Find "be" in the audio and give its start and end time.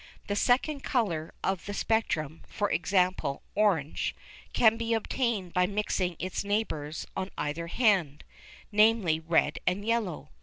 4.75-4.95